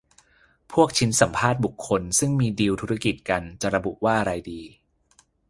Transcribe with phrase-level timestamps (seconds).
[0.71, 4.61] พวกชิ้นสัมภาษณ์บุคคล ซึ่งมีดีลธุรกิจกัน จะระบุว่าอะไรดี